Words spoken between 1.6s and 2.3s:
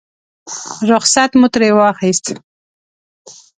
واخیست.